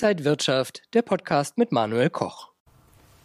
[0.00, 2.50] Inside Wirtschaft, der Podcast mit Manuel Koch.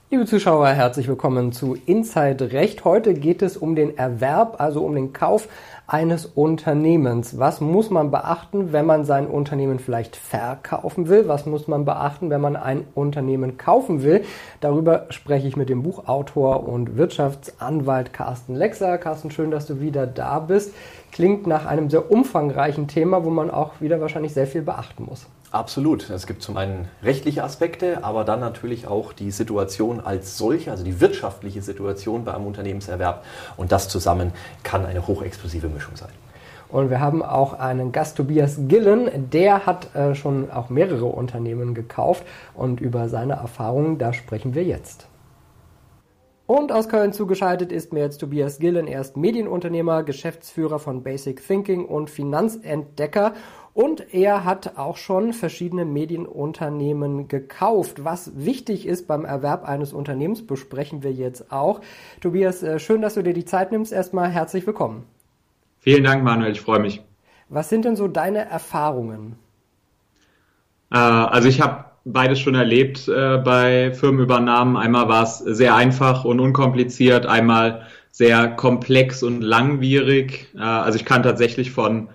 [0.09, 2.83] Liebe Zuschauer, herzlich willkommen zu Inside Recht.
[2.83, 5.47] Heute geht es um den Erwerb, also um den Kauf
[5.85, 7.37] eines Unternehmens.
[7.37, 11.27] Was muss man beachten, wenn man sein Unternehmen vielleicht verkaufen will?
[11.27, 14.25] Was muss man beachten, wenn man ein Unternehmen kaufen will?
[14.59, 18.97] Darüber spreche ich mit dem Buchautor und Wirtschaftsanwalt Carsten Lexer.
[18.97, 20.73] Carsten, schön, dass du wieder da bist.
[21.11, 25.27] Klingt nach einem sehr umfangreichen Thema, wo man auch wieder wahrscheinlich sehr viel beachten muss.
[25.53, 26.09] Absolut.
[26.09, 30.83] Es gibt zum einen rechtliche Aspekte, aber dann natürlich auch die Situation als solche, also
[30.83, 33.23] die wirtschaftliche Situation bei einem Unternehmenserwerb.
[33.55, 36.09] Und das zusammen kann eine hochexplosive Mischung sein.
[36.69, 41.75] Und wir haben auch einen Gast, Tobias Gillen, der hat äh, schon auch mehrere Unternehmen
[41.75, 42.23] gekauft
[42.55, 45.05] und über seine Erfahrungen, da sprechen wir jetzt.
[46.45, 48.85] Und aus Köln zugeschaltet ist mir jetzt Tobias Gillen.
[48.85, 53.33] Er ist Medienunternehmer, Geschäftsführer von Basic Thinking und Finanzentdecker.
[53.73, 58.03] Und er hat auch schon verschiedene Medienunternehmen gekauft.
[58.03, 61.79] Was wichtig ist beim Erwerb eines Unternehmens, besprechen wir jetzt auch.
[62.19, 63.93] Tobias, äh, schön, dass du dir die Zeit nimmst.
[63.93, 65.05] Erstmal herzlich willkommen.
[65.79, 66.51] Vielen Dank, Manuel.
[66.51, 67.01] Ich freue mich.
[67.47, 69.37] Was sind denn so deine Erfahrungen?
[70.91, 74.77] Äh, also ich habe beides schon erlebt äh, bei Firmenübernahmen.
[74.77, 80.47] Einmal war es sehr einfach und unkompliziert, einmal sehr komplex und langwierig.
[80.55, 82.09] also ich kann tatsächlich von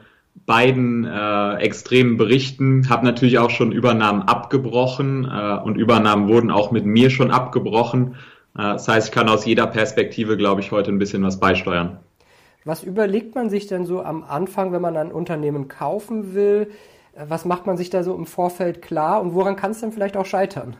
[0.48, 6.70] beiden äh, extremen Berichten, habe natürlich auch schon Übernahmen abgebrochen äh, und Übernahmen wurden auch
[6.70, 8.14] mit mir schon abgebrochen.
[8.56, 11.98] Äh, das heißt, ich kann aus jeder Perspektive, glaube ich, heute ein bisschen was beisteuern.
[12.64, 16.68] Was überlegt man sich denn so am Anfang, wenn man ein Unternehmen kaufen will?
[17.26, 20.16] Was macht man sich da so im Vorfeld klar und woran kann es denn vielleicht
[20.16, 20.76] auch scheitern?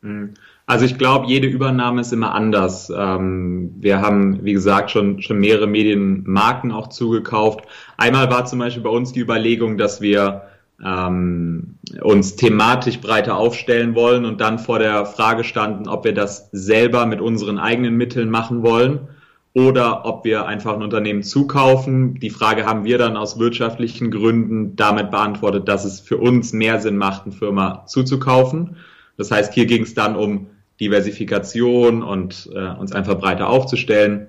[0.00, 0.34] Mhm.
[0.66, 2.90] Also ich glaube, jede Übernahme ist immer anders.
[2.96, 7.66] Ähm, wir haben, wie gesagt, schon, schon mehrere Medienmarken auch zugekauft.
[7.96, 10.42] Einmal war zum Beispiel bei uns die Überlegung, dass wir
[10.84, 16.48] ähm, uns thematisch breiter aufstellen wollen und dann vor der Frage standen, ob wir das
[16.52, 19.08] selber mit unseren eigenen Mitteln machen wollen
[19.54, 22.18] oder ob wir einfach ein Unternehmen zukaufen.
[22.20, 26.80] Die Frage haben wir dann aus wirtschaftlichen Gründen damit beantwortet, dass es für uns mehr
[26.80, 28.76] Sinn macht, eine Firma zuzukaufen.
[29.18, 30.46] Das heißt, hier ging es dann um
[30.80, 34.28] Diversifikation und äh, uns einfach breiter aufzustellen.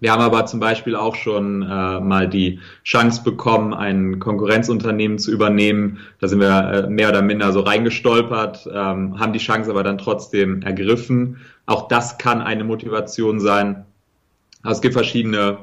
[0.00, 5.30] Wir haben aber zum Beispiel auch schon äh, mal die Chance bekommen, ein Konkurrenzunternehmen zu
[5.30, 6.00] übernehmen.
[6.18, 9.98] Da sind wir äh, mehr oder minder so reingestolpert, ähm, haben die Chance aber dann
[9.98, 11.36] trotzdem ergriffen.
[11.66, 13.84] Auch das kann eine Motivation sein.
[14.62, 15.58] Also es gibt verschiedene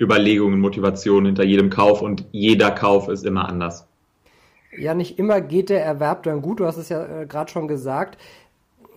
[0.00, 3.86] Überlegungen, Motivationen hinter jedem Kauf und jeder Kauf ist immer anders.
[4.76, 6.60] Ja, nicht immer geht der Erwerb dann gut.
[6.60, 8.18] Du hast es ja äh, gerade schon gesagt.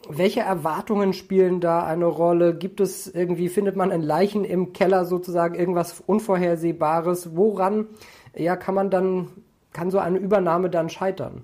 [0.10, 2.56] Welche Erwartungen spielen da eine Rolle?
[2.56, 7.36] Gibt es irgendwie, findet man in Leichen im Keller sozusagen irgendwas Unvorhersehbares?
[7.36, 7.88] Woran
[8.36, 9.28] ja, kann man dann,
[9.74, 11.44] kann so eine Übernahme dann scheitern?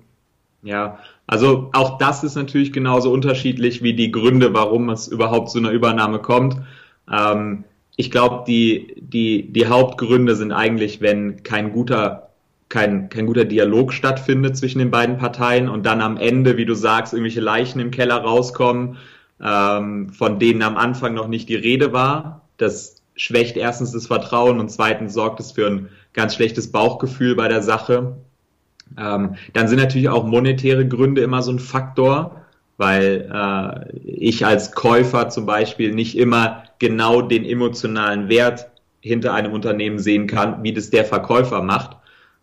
[0.62, 5.58] Ja, also auch das ist natürlich genauso unterschiedlich wie die Gründe, warum es überhaupt zu
[5.58, 6.56] einer Übernahme kommt.
[7.12, 7.64] Ähm,
[7.96, 12.24] ich glaube, die, die, die Hauptgründe sind eigentlich, wenn kein guter
[12.68, 16.74] kein, kein guter Dialog stattfindet zwischen den beiden Parteien und dann am Ende, wie du
[16.74, 18.96] sagst, irgendwelche Leichen im Keller rauskommen,
[19.40, 22.48] ähm, von denen am Anfang noch nicht die Rede war.
[22.56, 27.46] Das schwächt erstens das Vertrauen und zweitens sorgt es für ein ganz schlechtes Bauchgefühl bei
[27.46, 28.16] der Sache.
[28.98, 32.43] Ähm, dann sind natürlich auch monetäre Gründe immer so ein Faktor,
[32.76, 38.68] weil äh, ich als Käufer zum Beispiel nicht immer genau den emotionalen Wert
[39.00, 41.96] hinter einem Unternehmen sehen kann, wie das der Verkäufer macht.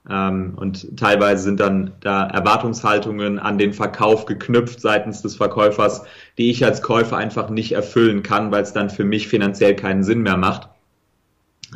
[0.10, 6.04] Ähm, und teilweise sind dann da Erwartungshaltungen an den Verkauf geknüpft seitens des Verkäufers,
[6.38, 10.04] die ich als Käufer einfach nicht erfüllen kann, weil es dann für mich finanziell keinen
[10.04, 10.70] Sinn mehr macht.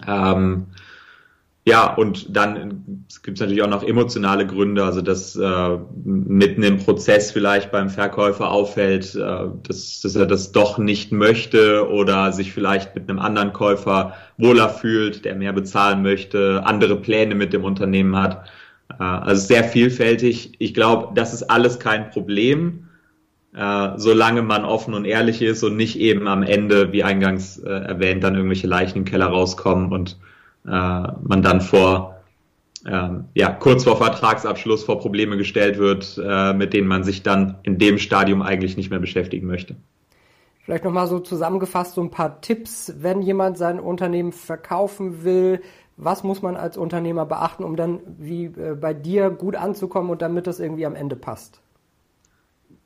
[0.07, 0.67] Ähm,
[1.67, 6.77] ja, und dann gibt es natürlich auch noch emotionale Gründe, also dass äh, mitten im
[6.77, 12.53] Prozess vielleicht beim Verkäufer auffällt, äh, dass, dass er das doch nicht möchte oder sich
[12.53, 17.63] vielleicht mit einem anderen Käufer wohler fühlt, der mehr bezahlen möchte, andere Pläne mit dem
[17.63, 18.47] Unternehmen hat.
[18.99, 20.53] Äh, also sehr vielfältig.
[20.59, 22.89] Ich glaube, das ist alles kein Problem,
[23.55, 27.69] äh, solange man offen und ehrlich ist und nicht eben am Ende, wie eingangs äh,
[27.71, 30.19] erwähnt, dann irgendwelche Leichen im Keller rauskommen und
[30.65, 32.15] man dann vor
[32.85, 37.57] ähm, ja, kurz vor Vertragsabschluss vor Probleme gestellt wird, äh, mit denen man sich dann
[37.63, 39.75] in dem Stadium eigentlich nicht mehr beschäftigen möchte.
[40.63, 45.61] Vielleicht nochmal so zusammengefasst so ein paar Tipps, wenn jemand sein Unternehmen verkaufen will.
[45.97, 50.21] Was muss man als Unternehmer beachten, um dann wie äh, bei dir gut anzukommen und
[50.21, 51.61] damit das irgendwie am Ende passt?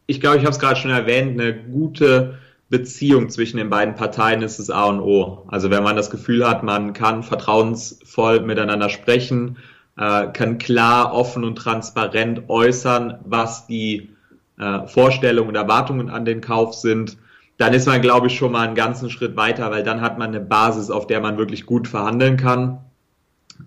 [0.08, 2.38] Ich glaube, ich habe es gerade schon erwähnt, eine gute
[2.70, 5.46] Beziehung zwischen den beiden Parteien ist das A und O.
[5.48, 9.58] Also wenn man das Gefühl hat, man kann vertrauensvoll miteinander sprechen,
[9.98, 14.10] äh, kann klar, offen und transparent äußern, was die
[14.60, 17.18] äh, Vorstellungen und Erwartungen an den Kauf sind,
[17.58, 20.30] dann ist man, glaube ich, schon mal einen ganzen Schritt weiter, weil dann hat man
[20.30, 22.80] eine Basis, auf der man wirklich gut verhandeln kann.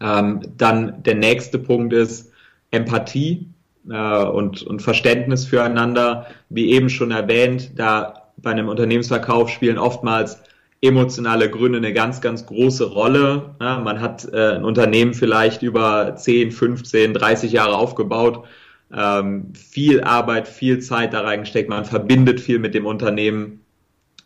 [0.00, 2.32] Ähm, dann der nächste Punkt ist
[2.70, 3.48] Empathie
[3.90, 6.26] äh, und, und Verständnis füreinander.
[6.48, 10.42] Wie eben schon erwähnt, da bei einem Unternehmensverkauf spielen oftmals
[10.80, 13.54] emotionale Gründe eine ganz, ganz große Rolle.
[13.60, 18.44] Ja, man hat äh, ein Unternehmen vielleicht über 10, 15, 30 Jahre aufgebaut,
[18.92, 23.60] ähm, viel Arbeit, viel Zeit da reingesteckt, man verbindet viel mit dem Unternehmen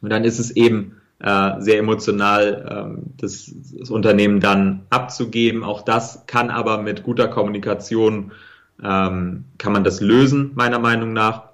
[0.00, 5.64] und dann ist es eben äh, sehr emotional, ähm, das, das, Unternehmen dann abzugeben.
[5.64, 8.32] Auch das kann aber mit guter Kommunikation,
[8.82, 11.50] ähm, kann man das lösen, meiner Meinung nach.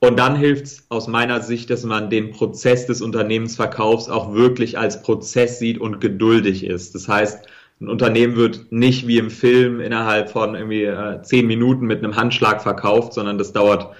[0.00, 4.78] Und dann hilft es aus meiner Sicht, dass man den Prozess des Unternehmensverkaufs auch wirklich
[4.78, 6.94] als Prozess sieht und geduldig ist.
[6.94, 7.46] Das heißt,
[7.80, 12.16] ein Unternehmen wird nicht wie im Film innerhalb von irgendwie äh, zehn Minuten mit einem
[12.16, 13.94] Handschlag verkauft, sondern das dauert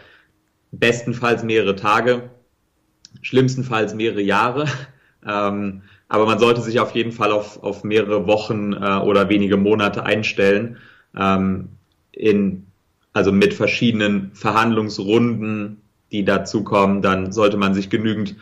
[0.72, 2.30] bestenfalls mehrere Tage,
[3.22, 4.66] schlimmstenfalls mehrere Jahre.
[5.22, 9.58] Ähm, aber man sollte sich auf jeden Fall auf, auf mehrere Wochen äh, oder wenige
[9.58, 10.78] Monate einstellen,
[11.14, 11.68] ähm,
[12.12, 12.66] in,
[13.12, 15.79] also mit verschiedenen Verhandlungsrunden,
[16.12, 18.36] die dazukommen, dann sollte man sich genügend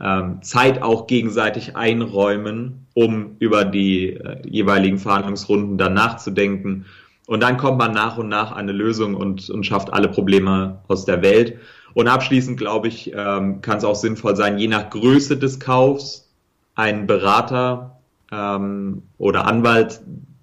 [0.00, 6.86] ähm, Zeit auch gegenseitig einräumen, um über die äh, jeweiligen Verhandlungsrunden dann nachzudenken.
[7.26, 11.04] Und dann kommt man nach und nach eine Lösung und, und schafft alle Probleme aus
[11.04, 11.58] der Welt.
[11.92, 16.32] Und abschließend, glaube ich, ähm, kann es auch sinnvoll sein, je nach Größe des Kaufs
[16.74, 18.00] einen Berater
[18.32, 20.00] ähm, oder Anwalt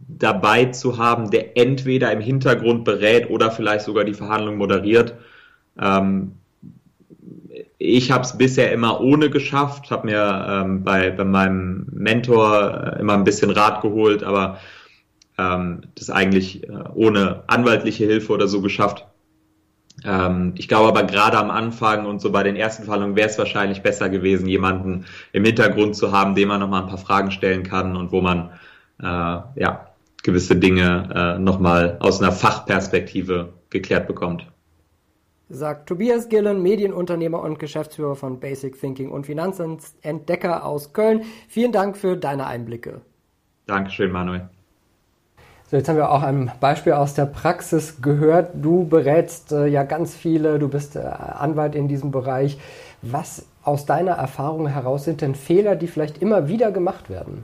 [0.08, 5.16] dabei zu haben, der entweder im Hintergrund berät oder vielleicht sogar die Verhandlung moderiert.
[5.80, 6.34] Ähm,
[7.80, 13.00] ich habe es bisher immer ohne geschafft, habe mir ähm, bei, bei meinem Mentor äh,
[13.00, 14.60] immer ein bisschen Rat geholt, aber
[15.38, 19.06] ähm, das eigentlich äh, ohne anwaltliche Hilfe oder so geschafft.
[20.04, 23.38] Ähm, ich glaube aber gerade am Anfang und so bei den ersten Verhandlungen wäre es
[23.38, 27.62] wahrscheinlich besser gewesen, jemanden im Hintergrund zu haben, dem man nochmal ein paar Fragen stellen
[27.62, 28.52] kann und wo man
[29.00, 29.88] äh, ja,
[30.24, 34.48] gewisse Dinge äh, nochmal aus einer Fachperspektive geklärt bekommt
[35.50, 41.24] sagt Tobias Gillen, Medienunternehmer und Geschäftsführer von Basic Thinking und Finanzentdecker aus Köln.
[41.48, 43.02] Vielen Dank für deine Einblicke.
[43.66, 44.50] Dankeschön, Manuel.
[45.70, 48.52] So, jetzt haben wir auch ein Beispiel aus der Praxis gehört.
[48.56, 52.58] Du berätst äh, ja ganz viele, du bist äh, Anwalt in diesem Bereich.
[53.02, 57.44] Was aus deiner Erfahrung heraus sind denn Fehler, die vielleicht immer wieder gemacht werden?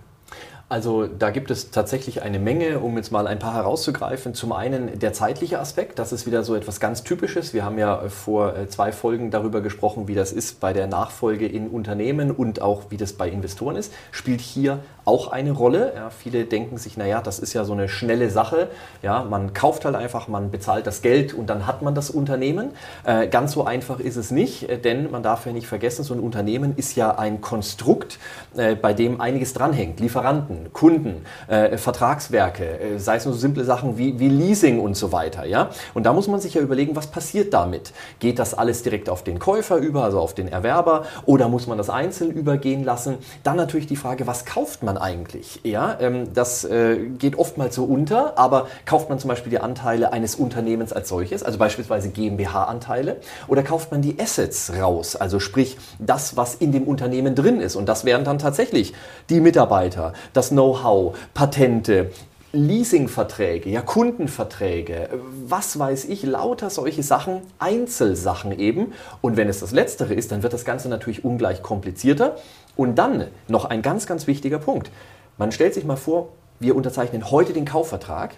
[0.70, 4.34] Also da gibt es tatsächlich eine Menge, um jetzt mal ein paar herauszugreifen.
[4.34, 7.54] Zum einen der zeitliche Aspekt, das ist wieder so etwas ganz Typisches.
[7.54, 11.46] Wir haben ja vor äh, zwei Folgen darüber gesprochen, wie das ist bei der Nachfolge
[11.46, 13.94] in Unternehmen und auch wie das bei Investoren ist.
[14.12, 15.94] Spielt hier auch eine Rolle.
[15.96, 18.70] Ja, viele denken sich, naja, das ist ja so eine schnelle Sache.
[19.02, 22.72] Ja, man kauft halt einfach, man bezahlt das Geld und dann hat man das Unternehmen.
[23.04, 26.14] Äh, ganz so einfach ist es nicht, äh, denn man darf ja nicht vergessen, so
[26.14, 28.18] ein Unternehmen ist ja ein Konstrukt,
[28.56, 30.00] äh, bei dem einiges dranhängt.
[30.00, 34.96] Lieferanten, Kunden, äh, Vertragswerke, äh, sei es nur so simple Sachen wie, wie Leasing und
[34.96, 35.46] so weiter.
[35.46, 35.70] Ja?
[35.94, 37.94] Und da muss man sich ja überlegen, was passiert damit?
[38.20, 41.78] Geht das alles direkt auf den Käufer über, also auf den Erwerber, oder muss man
[41.78, 43.18] das einzeln übergehen lassen?
[43.44, 44.94] Dann natürlich die Frage, was kauft man?
[45.04, 45.60] eigentlich?
[45.64, 50.14] Ja, ähm, das äh, geht oftmals so unter, aber kauft man zum Beispiel die Anteile
[50.14, 53.18] eines Unternehmens als solches, also beispielsweise GmbH-Anteile,
[53.48, 57.76] oder kauft man die Assets raus, also sprich das, was in dem Unternehmen drin ist.
[57.76, 58.94] Und das wären dann tatsächlich
[59.30, 62.12] die Mitarbeiter, das Know-how, Patente,
[62.52, 65.08] Leasingverträge, ja Kundenverträge,
[65.48, 68.92] was weiß ich, lauter solche Sachen, Einzelsachen eben.
[69.22, 72.36] Und wenn es das Letztere ist, dann wird das Ganze natürlich ungleich komplizierter.
[72.76, 74.92] Und dann noch ein ganz, ganz wichtiger Punkt.
[75.38, 76.28] Man stellt sich mal vor,
[76.60, 78.36] wir unterzeichnen heute den Kaufvertrag,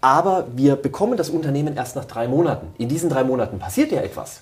[0.00, 2.66] aber wir bekommen das Unternehmen erst nach drei Monaten.
[2.78, 4.40] In diesen drei Monaten passiert ja etwas.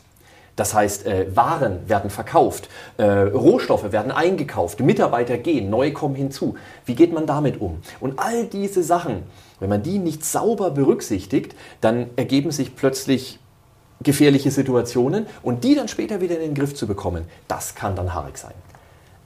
[0.57, 2.69] Das heißt, äh, Waren werden verkauft,
[2.99, 6.57] äh, Rohstoffe werden eingekauft, Mitarbeiter gehen, neue kommen hinzu.
[6.85, 7.81] Wie geht man damit um?
[8.01, 9.23] Und all diese Sachen,
[9.61, 13.39] wenn man die nicht sauber berücksichtigt, dann ergeben sich plötzlich
[14.03, 18.13] gefährliche Situationen und die dann später wieder in den Griff zu bekommen, das kann dann
[18.13, 18.55] haarig sein.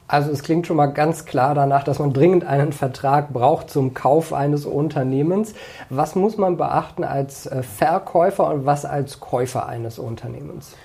[0.08, 3.92] Also es klingt schon mal ganz klar danach, dass man dringend einen Vertrag braucht zum
[3.92, 5.54] Kauf eines Unternehmens.
[5.90, 10.76] Was muss man beachten als äh, Verkäufer und was als Käufer eines Unternehmens?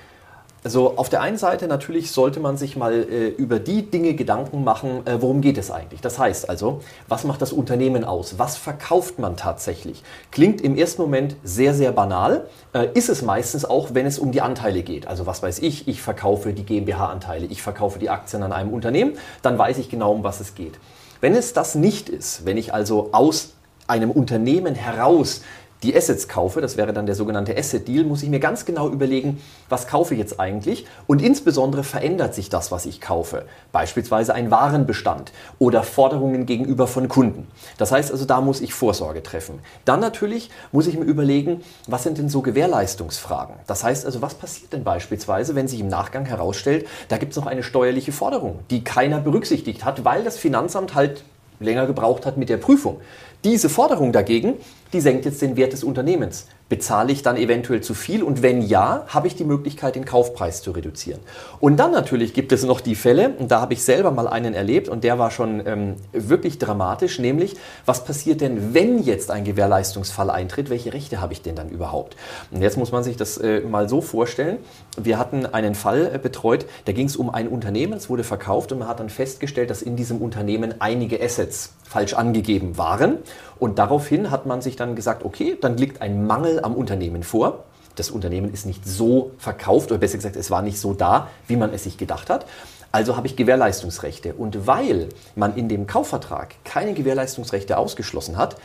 [0.63, 4.63] Also auf der einen Seite natürlich sollte man sich mal äh, über die Dinge Gedanken
[4.63, 6.01] machen, äh, worum geht es eigentlich.
[6.01, 8.38] Das heißt also, was macht das Unternehmen aus?
[8.38, 10.03] Was verkauft man tatsächlich?
[10.30, 14.32] Klingt im ersten Moment sehr, sehr banal, äh, ist es meistens auch, wenn es um
[14.32, 15.08] die Anteile geht.
[15.08, 19.13] Also was weiß ich, ich verkaufe die GmbH-Anteile, ich verkaufe die Aktien an einem Unternehmen,
[19.41, 20.74] dann weiß ich genau, um was es geht.
[21.22, 23.53] Wenn es das nicht ist, wenn ich also aus
[23.88, 25.41] einem Unternehmen heraus
[25.84, 28.90] die Assets kaufe, das wäre dann der sogenannte Asset Deal, muss ich mir ganz genau
[28.90, 33.46] überlegen, was kaufe ich jetzt eigentlich und insbesondere verändert sich das, was ich kaufe.
[33.72, 37.48] Beispielsweise ein Warenbestand oder Forderungen gegenüber von Kunden.
[37.78, 39.60] Das heißt also, da muss ich Vorsorge treffen.
[39.86, 43.56] Dann natürlich muss ich mir überlegen, was sind denn so Gewährleistungsfragen?
[43.66, 47.38] Das heißt also, was passiert denn beispielsweise, wenn sich im Nachgang herausstellt, da gibt es
[47.38, 51.24] noch eine steuerliche Forderung, die keiner berücksichtigt hat, weil das Finanzamt halt
[51.62, 53.00] länger gebraucht hat mit der Prüfung.
[53.44, 54.54] Diese Forderung dagegen,
[54.94, 56.48] die senkt jetzt den Wert des Unternehmens.
[56.70, 58.24] Bezahle ich dann eventuell zu viel?
[58.24, 61.20] Und wenn ja, habe ich die Möglichkeit, den Kaufpreis zu reduzieren.
[61.60, 64.54] Und dann natürlich gibt es noch die Fälle, und da habe ich selber mal einen
[64.54, 67.56] erlebt, und der war schon ähm, wirklich dramatisch, nämlich,
[67.86, 70.70] was passiert denn, wenn jetzt ein Gewährleistungsfall eintritt?
[70.70, 72.16] Welche Rechte habe ich denn dann überhaupt?
[72.52, 74.58] Und jetzt muss man sich das äh, mal so vorstellen.
[75.02, 78.72] Wir hatten einen Fall äh, betreut, da ging es um ein Unternehmen, es wurde verkauft
[78.72, 83.18] und man hat dann festgestellt, dass in diesem Unternehmen einige Assets falsch angegeben waren.
[83.60, 87.64] Und daraufhin hat man sich dann gesagt, okay, dann liegt ein Mangel am Unternehmen vor.
[87.96, 91.58] Das Unternehmen ist nicht so verkauft oder besser gesagt, es war nicht so da, wie
[91.58, 92.46] man es sich gedacht hat.
[92.92, 94.34] Also habe ich Gewährleistungsrechte.
[94.34, 98.56] Und weil man in dem Kaufvertrag keine Gewährleistungsrechte ausgeschlossen hat,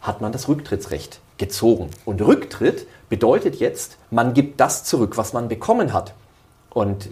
[0.00, 1.90] hat man das Rücktrittsrecht gezogen.
[2.04, 6.14] Und Rücktritt bedeutet jetzt, man gibt das zurück, was man bekommen hat.
[6.70, 7.08] Und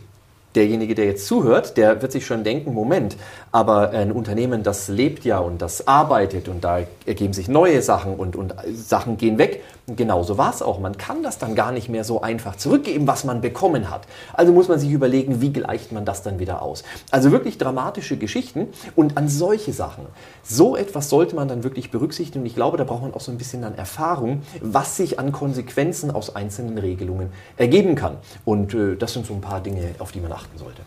[0.55, 3.17] derjenige, der jetzt zuhört, der wird sich schon denken, Moment,
[3.53, 8.15] aber ein Unternehmen, das lebt ja und das arbeitet und da ergeben sich neue Sachen
[8.15, 9.63] und, und Sachen gehen weg.
[9.87, 10.79] Und genauso war es auch.
[10.79, 14.03] Man kann das dann gar nicht mehr so einfach zurückgeben, was man bekommen hat.
[14.33, 16.85] Also muss man sich überlegen, wie gleicht man das dann wieder aus.
[17.11, 20.07] Also wirklich dramatische Geschichten und an solche Sachen.
[20.45, 23.33] So etwas sollte man dann wirklich berücksichtigen und ich glaube, da braucht man auch so
[23.33, 28.17] ein bisschen dann Erfahrung, was sich an Konsequenzen aus einzelnen Regelungen ergeben kann.
[28.45, 30.83] Und äh, das sind so ein paar Dinge, auf die man achten sollte.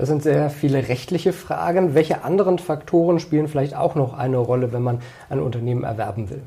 [0.00, 1.94] Das sind sehr viele rechtliche Fragen.
[1.94, 6.40] Welche anderen Faktoren spielen vielleicht auch noch eine Rolle, wenn man ein Unternehmen erwerben will?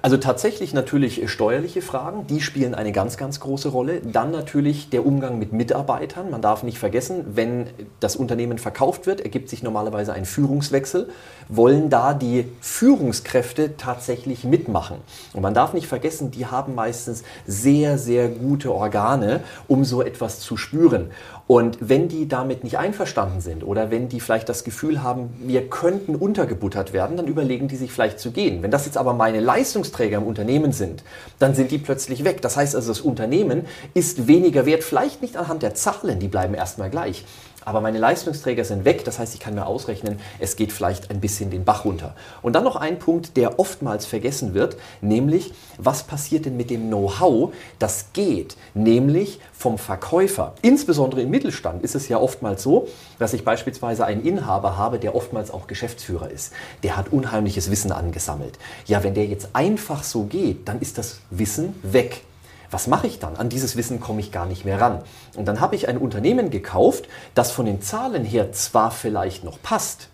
[0.00, 4.00] Also tatsächlich natürlich steuerliche Fragen, die spielen eine ganz, ganz große Rolle.
[4.00, 6.30] Dann natürlich der Umgang mit Mitarbeitern.
[6.30, 7.66] Man darf nicht vergessen, wenn
[7.98, 11.08] das Unternehmen verkauft wird, ergibt sich normalerweise ein Führungswechsel.
[11.48, 14.98] Wollen da die Führungskräfte tatsächlich mitmachen?
[15.32, 20.38] Und man darf nicht vergessen, die haben meistens sehr, sehr gute Organe, um so etwas
[20.38, 21.10] zu spüren.
[21.48, 25.70] Und wenn die damit nicht einverstanden sind oder wenn die vielleicht das Gefühl haben, wir
[25.70, 28.62] könnten untergebuttert werden, dann überlegen die sich vielleicht zu gehen.
[28.62, 31.02] Wenn das jetzt aber meine Leistungsträger im Unternehmen sind,
[31.38, 32.42] dann sind die plötzlich weg.
[32.42, 33.64] Das heißt also, das Unternehmen
[33.94, 37.24] ist weniger wert, vielleicht nicht anhand der Zahlen, die bleiben erstmal gleich,
[37.64, 41.20] aber meine Leistungsträger sind weg, das heißt, ich kann mir ausrechnen, es geht vielleicht ein
[41.20, 42.14] bisschen den Bach runter.
[42.42, 46.88] Und dann noch ein Punkt, der oftmals vergessen wird, nämlich, was passiert denn mit dem
[46.88, 50.54] Know-how, das geht, nämlich vom Verkäufer.
[50.62, 52.88] Insbesondere im Mittelstand ist es ja oftmals so,
[53.18, 56.52] dass ich beispielsweise einen Inhaber habe, der oftmals auch Geschäftsführer ist.
[56.82, 58.58] Der hat unheimliches Wissen angesammelt.
[58.86, 62.22] Ja, wenn der jetzt einfach so geht, dann ist das Wissen weg
[62.70, 63.36] was mache ich dann?
[63.36, 65.02] An dieses Wissen komme ich gar nicht mehr ran.
[65.36, 69.60] Und dann habe ich ein Unternehmen gekauft, das von den Zahlen her zwar vielleicht noch
[69.62, 70.08] passt,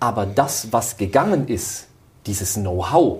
[0.00, 1.86] aber das, was gegangen ist,
[2.26, 3.18] dieses Know-how,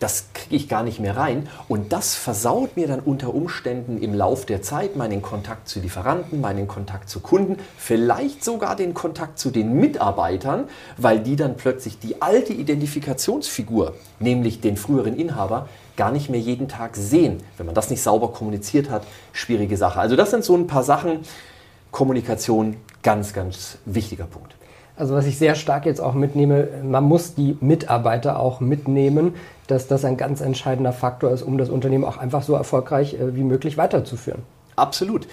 [0.00, 4.14] das kriege ich gar nicht mehr rein und das versaut mir dann unter Umständen im
[4.14, 9.38] Lauf der Zeit meinen Kontakt zu Lieferanten, meinen Kontakt zu Kunden, vielleicht sogar den Kontakt
[9.38, 16.10] zu den Mitarbeitern, weil die dann plötzlich die alte Identifikationsfigur, nämlich den früheren Inhaber, gar
[16.12, 17.42] nicht mehr jeden Tag sehen.
[17.58, 19.02] Wenn man das nicht sauber kommuniziert hat,
[19.32, 20.00] schwierige Sache.
[20.00, 21.18] Also das sind so ein paar Sachen.
[21.90, 24.54] Kommunikation, ganz, ganz wichtiger Punkt.
[24.96, 29.34] Also was ich sehr stark jetzt auch mitnehme, man muss die Mitarbeiter auch mitnehmen,
[29.66, 33.34] dass das ein ganz entscheidender Faktor ist, um das Unternehmen auch einfach so erfolgreich äh,
[33.36, 34.42] wie möglich weiterzuführen.
[34.76, 35.26] Absolut.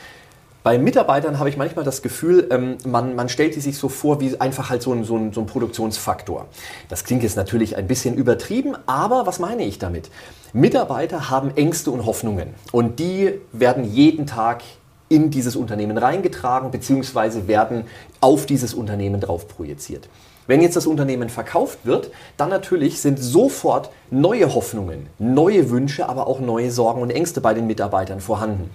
[0.65, 4.19] Bei Mitarbeitern habe ich manchmal das Gefühl, ähm, man, man stellt die sich so vor
[4.19, 6.47] wie einfach halt so ein, so, ein, so ein Produktionsfaktor.
[6.89, 10.09] Das klingt jetzt natürlich ein bisschen übertrieben, aber was meine ich damit?
[10.53, 14.63] Mitarbeiter haben Ängste und Hoffnungen und die werden jeden Tag
[15.07, 17.45] in dieses Unternehmen reingetragen bzw.
[17.45, 17.83] werden
[18.19, 20.09] auf dieses Unternehmen drauf projiziert.
[20.47, 26.25] Wenn jetzt das Unternehmen verkauft wird, dann natürlich sind sofort neue Hoffnungen, neue Wünsche, aber
[26.25, 28.71] auch neue Sorgen und Ängste bei den Mitarbeitern vorhanden.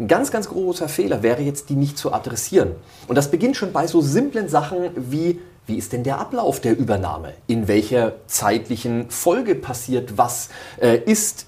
[0.00, 2.70] Ein ganz, ganz großer Fehler wäre jetzt, die nicht zu adressieren.
[3.06, 6.76] Und das beginnt schon bei so simplen Sachen wie wie ist denn der Ablauf der
[6.76, 7.34] Übernahme?
[7.46, 10.48] In welcher zeitlichen Folge passiert was?
[10.80, 11.46] Äh, ist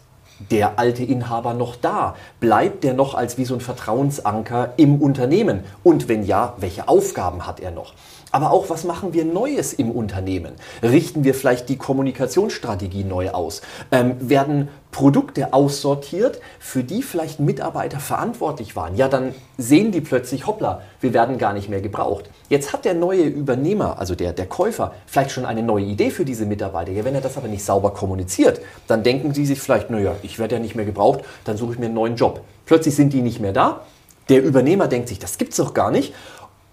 [0.51, 2.15] der alte Inhaber noch da?
[2.39, 5.65] Bleibt der noch als wie so ein Vertrauensanker im Unternehmen?
[5.83, 7.95] Und wenn ja, welche Aufgaben hat er noch?
[8.33, 10.55] Aber auch, was machen wir Neues im Unternehmen?
[10.83, 13.61] Richten wir vielleicht die Kommunikationsstrategie neu aus?
[13.91, 18.97] Ähm, werden Produkte aussortiert, für die vielleicht Mitarbeiter verantwortlich waren?
[18.97, 22.31] Ja, dann sehen die plötzlich, hoppla, wir werden gar nicht mehr gebraucht.
[22.49, 26.25] Jetzt hat der neue Übernehmer, also der, der Käufer, vielleicht schon eine neue Idee für
[26.25, 26.93] diese Mitarbeiter.
[26.93, 30.39] Ja, wenn er das aber nicht sauber kommuniziert, dann denken sie sich vielleicht, naja, ich
[30.39, 32.41] werde ja nicht mehr gebraucht, dann suche ich mir einen neuen Job.
[32.65, 33.83] Plötzlich sind die nicht mehr da.
[34.29, 36.15] Der Übernehmer denkt sich, das gibt's doch gar nicht.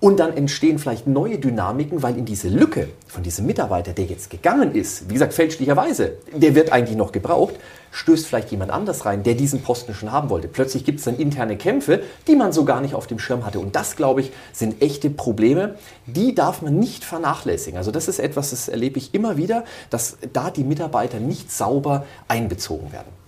[0.02, 4.30] Und dann entstehen vielleicht neue Dynamiken, weil in diese Lücke von diesem Mitarbeiter, der jetzt
[4.30, 7.56] gegangen ist, wie gesagt, fälschlicherweise, der wird eigentlich noch gebraucht,
[7.92, 10.48] stößt vielleicht jemand anders rein, der diesen Posten schon haben wollte.
[10.48, 13.60] Plötzlich gibt es dann interne Kämpfe, die man so gar nicht auf dem Schirm hatte.
[13.60, 15.76] Und das, glaube ich, sind echte Probleme,
[16.06, 17.78] die darf man nicht vernachlässigen.
[17.78, 22.06] Also das ist etwas, das erlebe ich immer wieder, dass da die Mitarbeiter nicht sauber
[22.30, 23.20] einbezogen werden.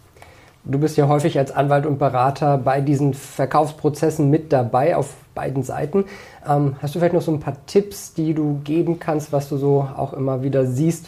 [0.63, 5.63] Du bist ja häufig als Anwalt und Berater bei diesen Verkaufsprozessen mit dabei auf beiden
[5.63, 6.05] Seiten.
[6.47, 9.57] Ähm, hast du vielleicht noch so ein paar Tipps, die du geben kannst, was du
[9.57, 11.07] so auch immer wieder siehst?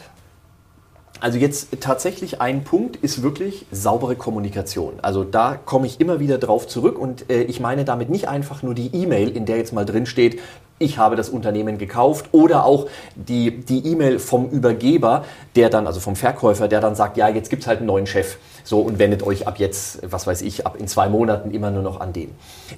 [1.20, 4.96] Also jetzt tatsächlich ein Punkt ist wirklich saubere Kommunikation.
[5.02, 8.64] Also da komme ich immer wieder drauf zurück und äh, ich meine damit nicht einfach
[8.64, 10.42] nur die E-Mail, in der jetzt mal drin steht,
[10.80, 15.24] ich habe das Unternehmen gekauft oder auch die die E-Mail vom Übergeber,
[15.56, 18.08] der dann, also vom Verkäufer, der dann sagt, ja, jetzt gibt es halt einen neuen
[18.08, 18.38] Chef.
[18.64, 21.84] So und wendet euch ab jetzt, was weiß ich, ab in zwei Monaten immer nur
[21.84, 22.32] noch an den.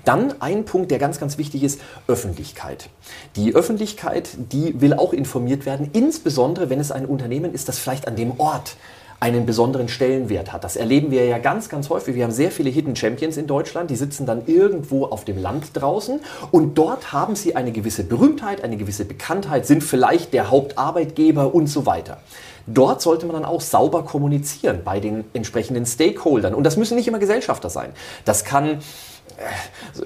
[0.03, 2.89] Dann ein Punkt, der ganz, ganz wichtig ist, Öffentlichkeit.
[3.35, 8.07] Die Öffentlichkeit, die will auch informiert werden, insbesondere wenn es ein Unternehmen ist, das vielleicht
[8.07, 8.77] an dem Ort
[9.19, 10.63] einen besonderen Stellenwert hat.
[10.63, 12.15] Das erleben wir ja ganz, ganz häufig.
[12.15, 15.69] Wir haben sehr viele Hidden Champions in Deutschland, die sitzen dann irgendwo auf dem Land
[15.73, 16.19] draußen
[16.51, 21.67] und dort haben sie eine gewisse Berühmtheit, eine gewisse Bekanntheit, sind vielleicht der Hauptarbeitgeber und
[21.67, 22.19] so weiter.
[22.67, 26.53] Dort sollte man dann auch sauber kommunizieren bei den entsprechenden Stakeholdern.
[26.53, 27.91] Und das müssen nicht immer Gesellschafter sein.
[28.25, 28.79] Das kann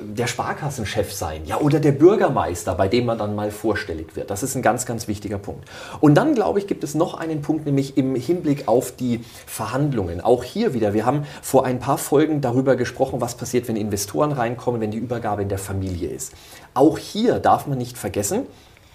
[0.01, 4.29] der Sparkassenchef sein, ja, oder der Bürgermeister, bei dem man dann mal vorstellig wird.
[4.31, 5.67] Das ist ein ganz, ganz wichtiger Punkt.
[5.99, 10.21] Und dann, glaube ich, gibt es noch einen Punkt, nämlich im Hinblick auf die Verhandlungen.
[10.21, 14.31] Auch hier wieder, wir haben vor ein paar Folgen darüber gesprochen, was passiert, wenn Investoren
[14.31, 16.33] reinkommen, wenn die Übergabe in der Familie ist.
[16.73, 18.47] Auch hier darf man nicht vergessen,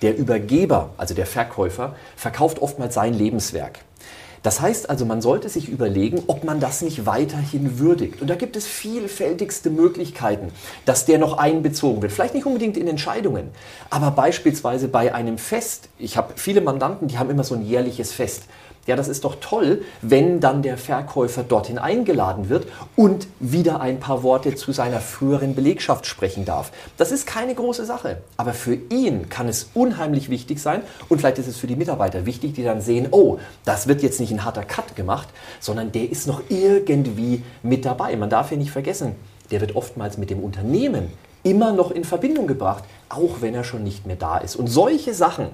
[0.04, 3.80] der Übergeber, also der Verkäufer, verkauft oftmals sein Lebenswerk.
[4.42, 8.20] Das heißt also, man sollte sich überlegen, ob man das nicht weiterhin würdigt.
[8.20, 10.52] Und da gibt es vielfältigste Möglichkeiten,
[10.84, 12.12] dass der noch einbezogen wird.
[12.12, 13.48] Vielleicht nicht unbedingt in Entscheidungen,
[13.88, 15.88] aber beispielsweise bei einem Fest.
[15.98, 18.42] Ich habe viele Mandanten, die haben immer so ein jährliches Fest.
[18.86, 22.66] Ja, das ist doch toll, wenn dann der Verkäufer dorthin eingeladen wird
[22.96, 26.70] und wieder ein paar Worte zu seiner früheren Belegschaft sprechen darf.
[26.98, 31.38] Das ist keine große Sache, aber für ihn kann es unheimlich wichtig sein und vielleicht
[31.38, 34.44] ist es für die Mitarbeiter wichtig, die dann sehen, oh, das wird jetzt nicht ein
[34.44, 35.28] harter Cut gemacht,
[35.60, 38.14] sondern der ist noch irgendwie mit dabei.
[38.16, 39.14] Man darf hier nicht vergessen,
[39.50, 41.10] der wird oftmals mit dem Unternehmen
[41.42, 44.56] immer noch in Verbindung gebracht, auch wenn er schon nicht mehr da ist.
[44.56, 45.48] Und solche Sachen,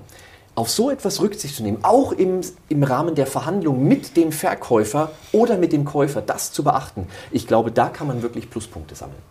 [0.61, 5.11] auf so etwas Rücksicht zu nehmen, auch im, im Rahmen der Verhandlung mit dem Verkäufer
[5.33, 9.23] oder mit dem Käufer, das zu beachten, ich glaube, da kann man wirklich Pluspunkte sammeln.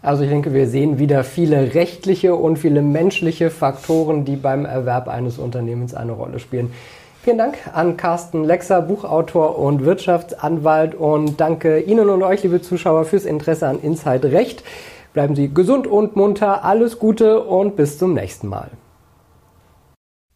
[0.00, 5.08] Also ich denke, wir sehen wieder viele rechtliche und viele menschliche Faktoren, die beim Erwerb
[5.08, 6.72] eines Unternehmens eine Rolle spielen.
[7.22, 13.04] Vielen Dank an Carsten Lexer, Buchautor und Wirtschaftsanwalt und danke Ihnen und euch, liebe Zuschauer,
[13.04, 14.64] fürs Interesse an Inside Recht.
[15.12, 18.70] Bleiben Sie gesund und munter, alles Gute und bis zum nächsten Mal.